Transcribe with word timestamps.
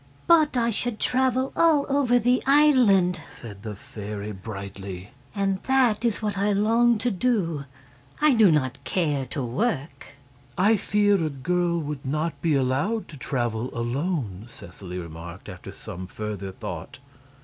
"But 0.25 0.57
I 0.57 0.71
should 0.71 0.99
travel 0.99 1.53
all 1.55 1.85
over 1.87 2.17
the 2.17 2.41
island," 2.47 3.21
said 3.29 3.61
the 3.61 3.75
fairy, 3.75 4.31
brightly, 4.31 5.11
"and 5.35 5.61
that 5.67 6.03
is 6.03 6.23
what 6.23 6.39
I 6.39 6.53
long 6.53 6.97
to 6.97 7.11
do. 7.11 7.65
I 8.19 8.33
do 8.33 8.49
not 8.51 8.83
care 8.83 9.27
to 9.27 9.43
work." 9.43 10.13
"I 10.57 10.75
fear 10.75 11.23
a 11.23 11.29
girl 11.29 11.79
would 11.79 12.03
not 12.03 12.41
be 12.41 12.55
allowed 12.55 13.09
to 13.09 13.17
travel 13.17 13.69
alone," 13.77 14.47
Seseley 14.49 14.97
remarked, 14.97 15.47
after 15.47 15.71
some 15.71 16.07
further 16.07 16.51
thought. 16.51 16.97